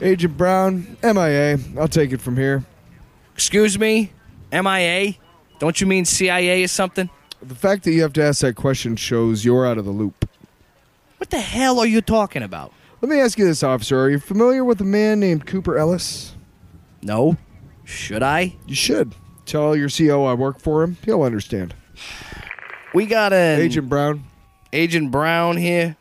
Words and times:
Agent 0.00 0.36
Brown, 0.36 0.96
MIA. 1.02 1.58
I'll 1.78 1.88
take 1.88 2.12
it 2.12 2.20
from 2.20 2.36
here. 2.36 2.64
Excuse 3.34 3.78
me? 3.78 4.12
MIA? 4.52 5.14
Don't 5.58 5.80
you 5.80 5.86
mean 5.86 6.04
CIA 6.04 6.62
or 6.62 6.68
something? 6.68 7.10
The 7.42 7.54
fact 7.54 7.84
that 7.84 7.92
you 7.92 8.02
have 8.02 8.12
to 8.14 8.22
ask 8.22 8.40
that 8.42 8.54
question 8.56 8.96
shows 8.96 9.44
you're 9.44 9.66
out 9.66 9.78
of 9.78 9.84
the 9.84 9.90
loop. 9.90 10.28
What 11.18 11.30
the 11.30 11.40
hell 11.40 11.80
are 11.80 11.86
you 11.86 12.00
talking 12.00 12.42
about? 12.42 12.72
Let 13.00 13.10
me 13.10 13.20
ask 13.20 13.38
you 13.38 13.44
this, 13.44 13.62
officer. 13.62 13.98
Are 13.98 14.10
you 14.10 14.18
familiar 14.18 14.64
with 14.64 14.80
a 14.80 14.84
man 14.84 15.20
named 15.20 15.46
Cooper 15.46 15.76
Ellis? 15.76 16.34
No. 17.02 17.36
Should 17.84 18.22
I? 18.22 18.56
You 18.66 18.74
should. 18.74 19.14
Tell 19.46 19.74
your 19.74 19.88
CO 19.88 20.24
I 20.24 20.34
work 20.34 20.60
for 20.60 20.82
him. 20.82 20.96
He'll 21.04 21.22
understand. 21.22 21.74
We 22.94 23.06
got 23.06 23.32
an 23.32 23.60
Agent 23.60 23.88
Brown. 23.88 24.24
Agent 24.72 25.10
Brown 25.10 25.56
here. 25.56 25.96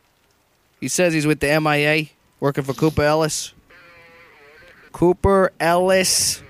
He 0.80 0.88
says 0.88 1.14
he's 1.14 1.26
with 1.26 1.40
the 1.40 1.60
MIA, 1.60 2.08
working 2.40 2.64
for 2.64 2.74
Cooper 2.74 3.04
Ellis. 3.04 3.54
Cooper 4.98 5.52
Ellis. 5.60 6.42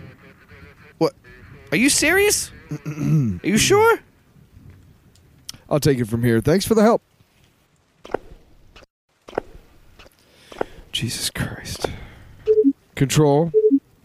What? 1.00 1.14
Are 1.70 1.76
you 1.76 1.90
serious? 1.90 2.50
Are 2.86 3.40
you 3.44 3.58
sure? 3.58 4.00
I'll 5.70 5.82
take 5.82 6.00
it 6.00 6.06
from 6.06 6.24
here. 6.24 6.40
Thanks 6.40 6.66
for 6.66 6.74
the 6.74 6.82
help. 6.82 7.02
Jesus 10.94 11.30
Christ. 11.30 11.88
Control. 12.96 13.52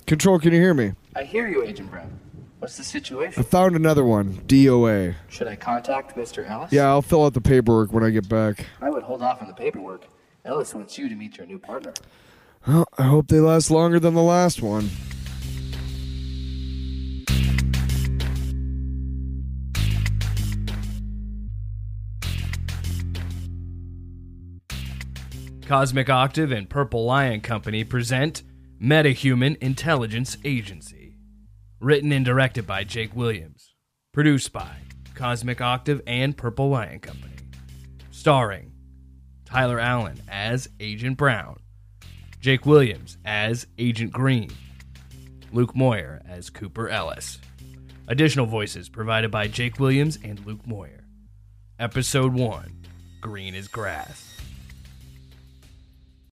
Control, 0.09 0.41
can 0.41 0.53
you 0.53 0.61
hear 0.61 0.75
me? 0.75 0.95
I 1.15 1.23
hear 1.23 1.47
you, 1.47 1.63
Agent 1.63 1.93
Brown. 1.93 2.11
What's 2.59 2.77
the 2.77 2.83
situation? 2.83 3.41
I 3.41 3.47
found 3.47 3.77
another 3.77 4.05
one. 4.05 4.39
DOA. 4.49 5.15
Should 5.29 5.47
I 5.47 5.55
contact 5.55 6.17
Mr. 6.17 6.51
Ellis? 6.51 6.73
Yeah, 6.73 6.89
I'll 6.89 7.01
fill 7.01 7.25
out 7.25 7.35
the 7.35 7.41
paperwork 7.41 7.93
when 7.93 8.03
I 8.03 8.11
get 8.11 8.29
back. 8.29 8.67
I 8.81 8.91
would 8.91 9.05
hold 9.05 9.23
off 9.23 9.41
on 9.41 9.47
the 9.47 9.55
paperwork. 9.55 10.09
Ellis 10.45 10.75
wants 10.75 10.99
you 10.99 11.09
to 11.09 11.15
meet 11.15 11.37
your 11.37 11.47
new 11.47 11.61
partner. 11.61 11.95
Well, 12.67 12.87
I 12.97 13.05
hope 13.05 13.27
they 13.27 13.41
last 13.41 13.71
longer 13.71 13.99
than 13.99 14.15
the 14.15 14.23
last 14.23 14.63
one. 14.63 14.89
Cosmic 25.67 26.11
Octave 26.11 26.53
and 26.53 26.69
Purple 26.69 27.05
Lion 27.05 27.41
Company 27.41 27.83
present 27.83 28.43
Metahuman 28.81 29.57
Intelligence 29.57 30.37
Agency. 30.45 31.17
Written 31.81 32.13
and 32.13 32.25
directed 32.25 32.67
by 32.67 32.85
Jake 32.85 33.17
Williams. 33.17 33.75
Produced 34.13 34.53
by 34.53 34.77
Cosmic 35.15 35.61
Octave 35.61 36.03
and 36.07 36.37
Purple 36.37 36.69
Lion 36.69 37.01
Company. 37.01 37.35
Starring 38.11 38.73
Tyler 39.47 39.81
Allen 39.81 40.21
as 40.29 40.69
Agent 40.79 41.17
Brown, 41.17 41.59
Jake 42.43 42.67
Williams 42.67 43.19
as 43.25 43.69
Agent 43.79 44.13
Green, 44.13 44.51
Luke 45.53 45.77
Moyer 45.77 46.21
as 46.29 46.51
Cooper 46.51 46.89
Ellis. 46.89 47.39
Additional 48.09 48.47
voices 48.47 48.89
provided 48.89 49.31
by 49.31 49.47
Jake 49.47 49.79
Williams 49.79 50.19
and 50.25 50.45
Luke 50.45 50.67
Moyer. 50.67 51.05
Episode 51.79 52.35
1 52.35 52.83
Green 53.21 53.55
is 53.55 53.69
Grass. 53.69 54.32